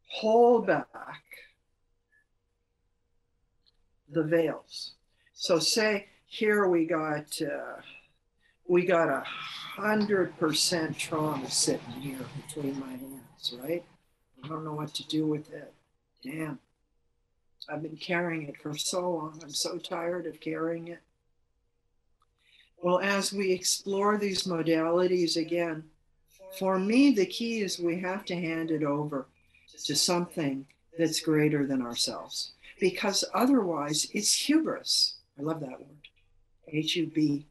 [0.07, 1.23] hold back
[4.13, 4.93] the veils.
[5.33, 7.81] So, say here we got uh,
[8.67, 13.83] we got a hundred percent trauma sitting here between my hands, right?
[14.43, 15.73] I don't know what to do with it.
[16.23, 16.59] Damn.
[17.69, 19.39] I've been carrying it for so long.
[19.41, 20.99] I'm so tired of carrying it.
[22.81, 25.85] Well, as we explore these modalities again,
[26.59, 29.27] for me, the key is we have to hand it over
[29.85, 30.65] to something
[30.97, 32.51] that's greater than ourselves.
[32.83, 35.15] Because otherwise, it's hubris.
[35.39, 36.09] I love that word.
[36.67, 37.45] H U B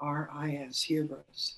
[0.00, 1.56] R I S, hubris.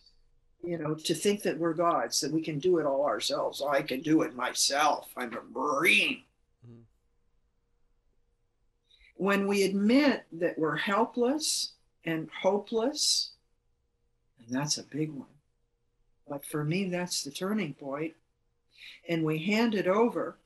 [0.64, 3.60] You know, to think that we're gods, that we can do it all ourselves.
[3.60, 5.10] I can do it myself.
[5.18, 6.22] I'm a Marine.
[6.66, 6.82] Mm-hmm.
[9.16, 11.72] When we admit that we're helpless,
[12.04, 13.32] and hopeless.
[14.38, 15.26] And that's a big one.
[16.26, 18.14] But for me, that's the turning point.
[19.08, 20.38] And we hand it over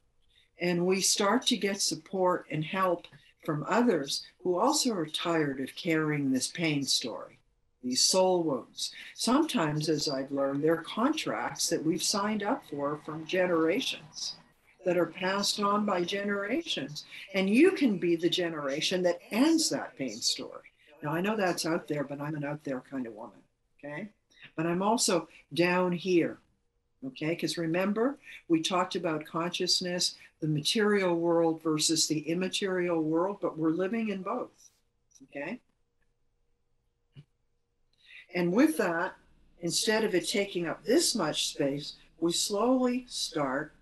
[0.60, 3.06] and we start to get support and help
[3.44, 7.38] from others who also are tired of carrying this pain story,
[7.82, 8.92] these soul wounds.
[9.14, 14.36] Sometimes, as I've learned, they're contracts that we've signed up for from generations
[14.84, 17.04] that are passed on by generations.
[17.34, 20.70] And you can be the generation that ends that pain story.
[21.02, 23.38] Now, I know that's out there, but I'm an out there kind of woman.
[23.84, 24.08] Okay.
[24.56, 26.38] But I'm also down here.
[27.04, 27.30] Okay.
[27.30, 28.18] Because remember,
[28.48, 34.22] we talked about consciousness, the material world versus the immaterial world, but we're living in
[34.22, 34.70] both.
[35.24, 35.60] Okay.
[38.34, 39.14] And with that,
[39.60, 43.72] instead of it taking up this much space, we slowly start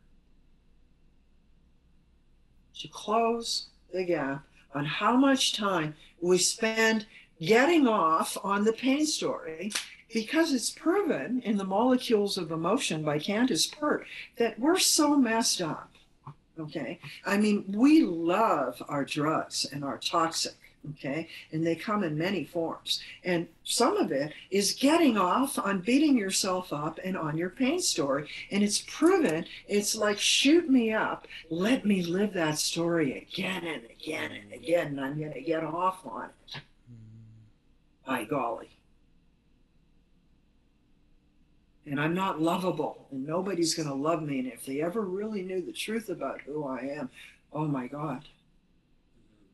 [2.79, 4.45] to close the gap
[4.75, 7.07] on how much time we spend
[7.41, 9.73] getting off on the pain story
[10.15, 14.07] because it's proven in the molecules of emotion by Candace Pert
[14.37, 15.91] that we're so messed up.
[16.59, 17.01] Okay.
[17.27, 20.55] I mean, we love our drugs and our toxic.
[20.93, 21.29] Okay.
[21.51, 23.03] And they come in many forms.
[23.25, 27.81] And some of it is getting off on beating yourself up and on your pain
[27.81, 28.29] story.
[28.53, 31.27] And it's proven, it's like, shoot me up.
[31.51, 34.87] Let me live that story again and again and again.
[34.89, 36.61] And I'm going to get off on it.
[36.89, 38.07] Mm.
[38.07, 38.74] By golly.
[41.87, 44.39] And I'm not lovable, and nobody's going to love me.
[44.39, 47.11] And if they ever really knew the truth about who I am,
[47.53, 48.25] oh my God.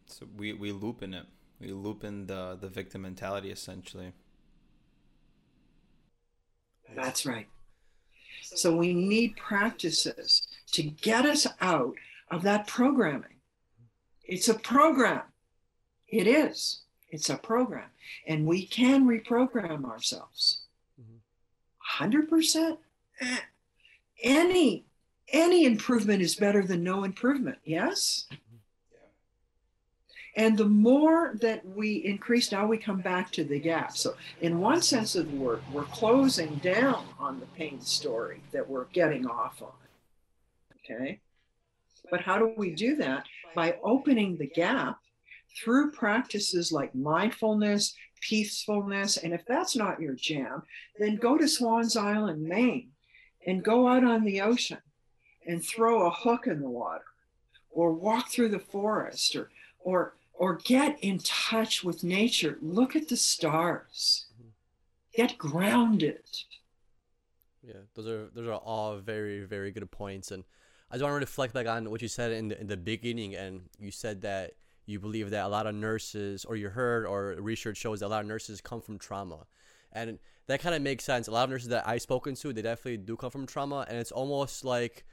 [0.07, 1.27] So we, we loop in it.
[1.61, 4.13] We loop in the, the victim mentality essentially.
[6.95, 7.47] That's right.
[8.43, 11.95] So we need practices to get us out
[12.31, 13.37] of that programming.
[14.25, 15.23] It's a program.
[16.09, 16.83] It is.
[17.11, 17.89] It's a program.
[18.27, 20.60] And we can reprogram ourselves.
[22.01, 22.79] 100%?
[23.21, 23.37] Eh,
[24.23, 24.85] any
[25.33, 27.59] any improvement is better than no improvement.
[27.65, 28.27] Yes?
[30.37, 33.97] And the more that we increase, now we come back to the gap.
[33.97, 38.69] So, in one sense of the word, we're closing down on the pain story that
[38.69, 39.73] we're getting off on.
[40.85, 41.21] Okay?
[42.11, 43.27] But how do we do that?
[43.55, 44.99] By opening the gap
[45.59, 49.17] through practices like mindfulness, peacefulness.
[49.17, 50.63] And if that's not your jam,
[50.99, 52.91] then go to Swans Island, Maine,
[53.47, 54.79] and go out on the ocean
[55.47, 57.05] and throw a hook in the water
[57.71, 59.51] or walk through the forest or
[59.81, 62.59] or or get in touch with nature.
[62.63, 64.27] Look at the stars.
[64.35, 64.49] Mm-hmm.
[65.15, 66.25] Get grounded.
[67.63, 70.45] Yeah those are those are all very very good points and
[70.91, 73.35] i just want to reflect back on what you said in the, in the beginning
[73.35, 74.53] and you said that
[74.91, 78.09] you believe that a lot of nurses, or you heard, or research shows that a
[78.09, 79.47] lot of nurses come from trauma.
[79.93, 81.29] And that kind of makes sense.
[81.29, 83.87] A lot of nurses that I've spoken to, they definitely do come from trauma.
[83.89, 85.05] And it's almost like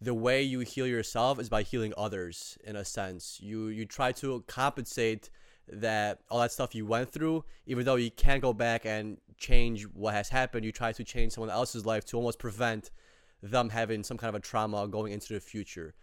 [0.00, 3.38] the way you heal yourself is by healing others in a sense.
[3.40, 5.30] You you try to compensate
[5.68, 9.84] that all that stuff you went through, even though you can't go back and change
[9.84, 12.90] what has happened, you try to change someone else's life to almost prevent
[13.42, 15.94] them having some kind of a trauma going into the future.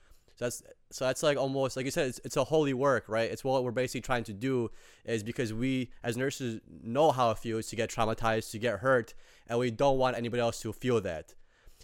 [0.41, 3.29] That's so that's like almost like you said, it's, it's a holy work, right?
[3.29, 4.71] It's what we're basically trying to do
[5.05, 9.13] is because we as nurses know how it feels to get traumatized, to get hurt,
[9.47, 11.35] and we don't want anybody else to feel that.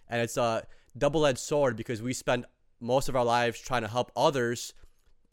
[0.10, 0.66] And it's a
[0.98, 2.48] double-edged sword because we spend
[2.80, 4.74] most of our lives trying to help others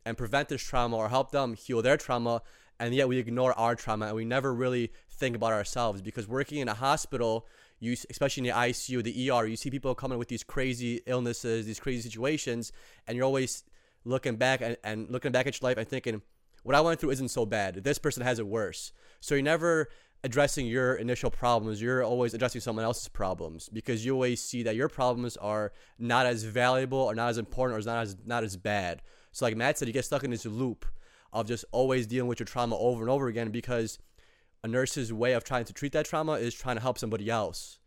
[0.05, 2.43] and prevent this trauma or help them heal their trauma,
[2.79, 6.59] and yet we ignore our trauma and we never really think about ourselves because working
[6.59, 7.47] in a hospital
[7.85, 11.67] you especially in the ICU, the ER, you see people coming with these crazy illnesses,
[11.67, 12.73] these crazy situations,
[13.07, 13.65] and you're always
[14.05, 16.23] looking back and, and looking back at your life and thinking,
[16.63, 17.75] what I went through isn't so bad.
[17.85, 18.93] This person has it worse.
[19.21, 19.89] So you're never
[20.25, 21.81] addressing your initial problems.
[21.81, 26.25] You're always addressing someone else's problems because you always see that your problems are not
[26.25, 29.03] as valuable or not as important or not as not as bad.
[29.33, 30.87] So like Matt said, you get stuck in this loop
[31.33, 33.99] of just always dealing with your trauma over and over again because
[34.65, 37.79] a nurse's way of trying to treat that trauma is trying to help somebody else.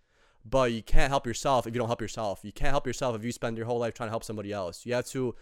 [0.45, 2.41] But you can't help yourself if you don't help yourself.
[2.43, 4.85] You can't help yourself if you spend your whole life trying to help somebody else.
[4.85, 5.35] You have to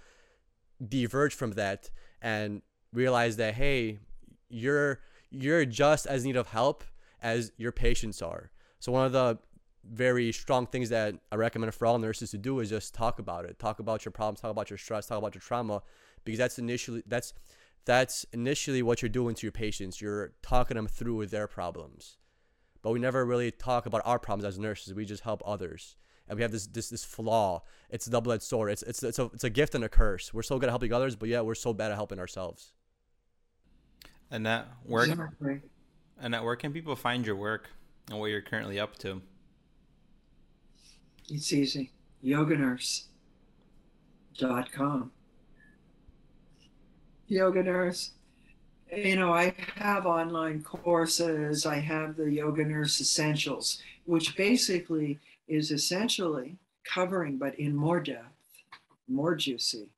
[0.88, 2.62] diverge from that and
[2.94, 4.00] realize that hey,
[4.50, 6.86] you're you're just as need of help
[7.22, 8.50] as your patients are.
[8.80, 9.38] So one of the
[9.84, 13.44] very strong things that I recommend for all nurses to do is just talk about
[13.44, 13.60] it.
[13.60, 15.82] Talk about your problems, talk about your stress, talk about your trauma
[16.24, 17.34] because that's initially that's
[17.86, 20.02] that's initially what you're doing to your patients.
[20.02, 22.18] You're talking them through their problems.
[22.82, 24.94] But we never really talk about our problems as nurses.
[24.94, 25.96] We just help others.
[26.28, 27.62] And we have this this this flaw.
[27.90, 28.72] It's a double-edged sword.
[28.72, 30.34] It's it's it's a it's a gift and a curse.
[30.34, 32.74] We're so good at helping others, but yeah, we're so bad at helping ourselves.
[34.32, 35.10] And that work
[36.20, 37.70] and that where can people find your work
[38.10, 39.22] and what you're currently up to?
[41.30, 41.92] It's easy.
[42.24, 45.12] Yoganurse.com
[47.28, 48.12] yoga nurse.
[48.96, 51.66] You know, I have online courses.
[51.66, 58.32] I have the Yoga Nurse Essentials, which basically is essentially covering, but in more depth,
[59.08, 59.90] more juicy.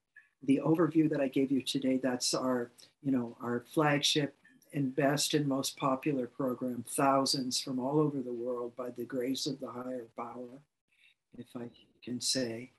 [0.44, 2.72] The overview that I gave you today, that's our,
[3.04, 4.36] you know, our flagship
[4.74, 9.48] and best and most popular program, thousands from all over the world by the grace
[9.48, 10.62] of the higher power,
[11.38, 11.70] if I
[12.04, 12.72] can say,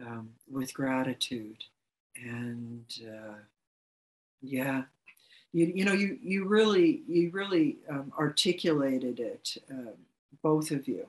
[0.00, 1.62] um, with gratitude.
[2.16, 3.34] And uh,
[4.44, 4.82] yeah.
[5.52, 9.92] You, you know, you, you really, you really um, articulated it, uh,
[10.42, 11.06] both of you.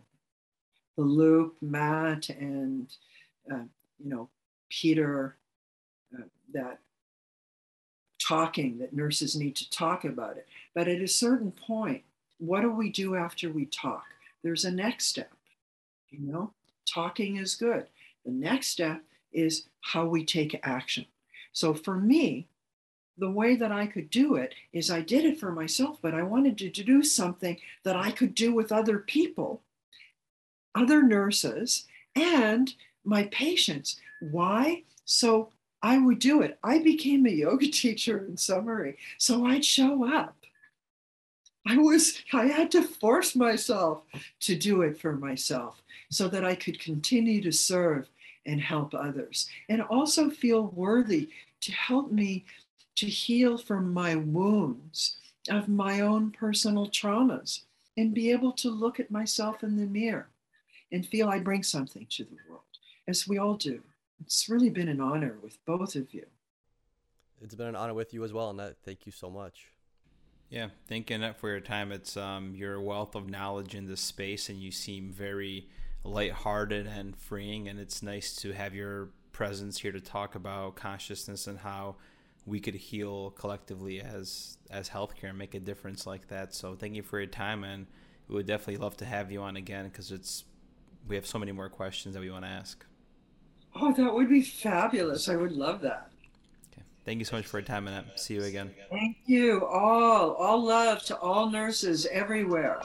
[0.98, 2.88] The loop, Matt, and,
[3.52, 3.66] uh,
[4.00, 4.30] you know,
[4.70, 5.36] Peter,
[6.16, 6.24] uh,
[6.54, 6.80] that
[8.20, 10.48] talking, that nurses need to talk about it.
[10.74, 12.04] But at a certain point,
[12.38, 14.06] what do we do after we talk?
[14.44, 15.34] There's a next step,
[16.10, 16.52] you know,
[16.88, 17.88] talking is good.
[18.26, 19.02] The next step
[19.34, 21.06] is how we take action.
[21.52, 22.48] So for me,
[23.18, 26.24] the way that I could do it is I did it for myself, but I
[26.24, 29.62] wanted to do something that I could do with other people,
[30.74, 31.86] other nurses,
[32.16, 34.00] and my patients.
[34.20, 34.84] Why?
[35.06, 35.50] So
[35.82, 36.58] I would do it.
[36.64, 38.98] I became a yoga teacher in summary.
[39.18, 40.36] So I'd show up.
[41.68, 44.04] I was, I had to force myself
[44.42, 48.08] to do it for myself so that I could continue to serve
[48.46, 51.30] and help others and also feel worthy
[51.62, 52.46] to help me
[52.96, 55.18] to heal from my wounds
[55.50, 57.62] of my own personal traumas
[57.98, 60.30] and be able to look at myself in the mirror
[60.92, 62.62] and feel I bring something to the world,
[63.08, 63.82] as we all do.
[64.22, 66.26] It's really been an honor with both of you.
[67.42, 68.78] It's been an honor with you as well, Annette.
[68.84, 69.68] Thank you so much.
[70.50, 71.92] Yeah, thank you Annette for your time.
[71.92, 75.68] It's um, your wealth of knowledge in this space, and you seem very
[76.04, 77.68] lighthearted and freeing.
[77.68, 81.98] And it's nice to have your presence here to talk about consciousness and how
[82.46, 86.54] we could heal collectively as as healthcare and make a difference like that.
[86.54, 87.88] So thank you for your time, and
[88.28, 90.44] we would definitely love to have you on again because it's
[91.08, 92.86] we have so many more questions that we want to ask.
[93.76, 95.28] Oh, that would be fabulous.
[95.28, 96.10] I would love that.
[96.72, 96.84] Okay.
[97.04, 98.74] Thank you so much for your time, and see you again.
[98.90, 100.34] Thank you all.
[100.34, 102.82] All love to all nurses everywhere.